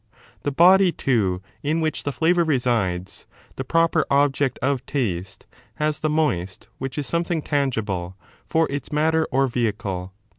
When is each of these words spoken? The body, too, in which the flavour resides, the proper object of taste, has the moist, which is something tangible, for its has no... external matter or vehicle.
The 0.41 0.51
body, 0.51 0.91
too, 0.91 1.43
in 1.61 1.79
which 1.79 2.01
the 2.05 2.11
flavour 2.11 2.43
resides, 2.43 3.27
the 3.55 3.63
proper 3.63 4.03
object 4.09 4.57
of 4.59 4.83
taste, 4.87 5.45
has 5.75 5.99
the 5.99 6.09
moist, 6.09 6.67
which 6.79 6.97
is 6.97 7.05
something 7.05 7.43
tangible, 7.43 8.15
for 8.43 8.65
its 8.71 8.87
has 8.87 8.93
no... 8.93 8.97
external 9.01 9.05
matter 9.07 9.27
or 9.29 9.47
vehicle. 9.47 10.13